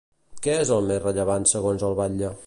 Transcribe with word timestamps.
Què 0.45 0.55
és 0.61 0.71
el 0.77 0.87
més 0.91 1.03
rellevant 1.03 1.45
segons 1.53 1.85
el 1.91 1.97
batlle? 2.01 2.37